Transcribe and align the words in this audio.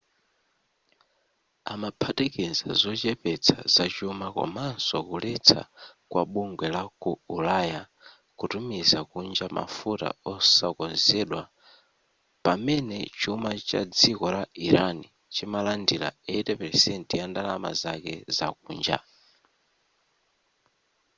amaphatikiza 1.73 2.67
zochepetsa 2.81 3.55
zachuma 3.73 4.27
komanso 4.35 4.97
kuletsa 5.07 5.59
kwa 6.11 6.23
bugwe 6.31 6.67
la 6.75 6.83
ku 7.01 7.11
ulaya 7.37 7.81
kutumiza 8.37 8.99
kunja 9.09 9.45
mafuta 9.57 10.09
osakonzedwa 10.33 11.41
pamene 12.45 12.97
chuma 13.19 13.51
cha 13.67 13.81
dziko 13.95 14.25
la 14.35 14.43
iran 14.67 14.97
chimalandira 15.33 16.07
80% 16.35 17.17
ya 17.19 17.25
ndalama 17.29 17.71
zake 17.81 18.13
zakunja 18.37 18.97